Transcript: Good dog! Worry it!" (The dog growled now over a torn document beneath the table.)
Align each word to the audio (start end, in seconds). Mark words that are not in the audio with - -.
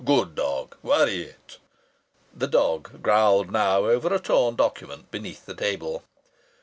Good 0.03 0.33
dog! 0.33 0.77
Worry 0.81 1.21
it!" 1.25 1.59
(The 2.35 2.47
dog 2.47 3.03
growled 3.03 3.51
now 3.51 3.85
over 3.85 4.11
a 4.11 4.17
torn 4.19 4.55
document 4.55 5.11
beneath 5.11 5.45
the 5.45 5.53
table.) 5.53 6.03